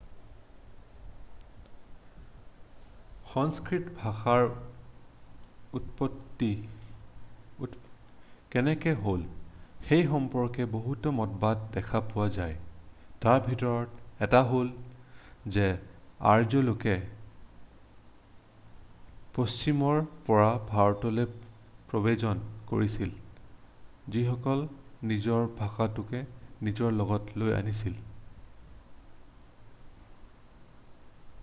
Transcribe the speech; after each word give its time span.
সংস্কৃত 3.33 3.83
ভাষাৰ 3.99 4.41
উৎপত্তি 5.79 6.47
কেনেকৈ 8.55 8.97
হ'ল 9.03 9.21
সেই 9.89 10.03
সম্পৰ্কে 10.13 10.65
বহুতো 10.73 11.13
মতবাদ 11.19 11.61
দেখা 11.77 12.01
পোৱা 12.09 12.25
যায় 12.39 12.57
তাৰ 13.27 13.39
ভিতৰত 13.45 14.27
এটা 14.27 14.41
হ'ল 14.51 15.55
যে 15.57 15.69
আৰ্য্য 16.33 16.63
লোকে 16.71 16.97
পশ্চিমৰ 19.39 20.03
পৰা 20.29 20.51
ভাৰতলৈ 20.75 21.31
প্ৰব্ৰজন 21.93 22.43
কৰিছিল 22.75 23.15
যিসকলে 24.17 25.09
নিজৰ 25.15 25.49
ভাষাটোকো 25.65 26.25
নিজৰ 26.69 26.97
লগত 27.03 27.41
লৈ 27.45 27.59
আনিছিল 27.63 28.01